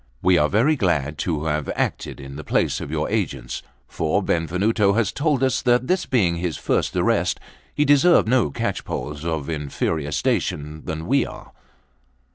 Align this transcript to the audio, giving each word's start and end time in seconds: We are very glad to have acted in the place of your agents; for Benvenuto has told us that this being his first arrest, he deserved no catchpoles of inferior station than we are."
We 0.23 0.35
are 0.39 0.49
very 0.49 0.75
glad 0.75 1.19
to 1.19 1.43
have 1.45 1.69
acted 1.75 2.19
in 2.19 2.35
the 2.35 2.43
place 2.43 2.81
of 2.81 2.89
your 2.89 3.07
agents; 3.11 3.61
for 3.87 4.23
Benvenuto 4.23 4.93
has 4.93 5.11
told 5.11 5.43
us 5.43 5.61
that 5.61 5.85
this 5.85 6.07
being 6.07 6.37
his 6.37 6.57
first 6.57 6.95
arrest, 6.95 7.39
he 7.75 7.85
deserved 7.85 8.27
no 8.27 8.49
catchpoles 8.49 9.23
of 9.23 9.47
inferior 9.47 10.11
station 10.11 10.85
than 10.85 11.05
we 11.05 11.23
are." 11.27 11.51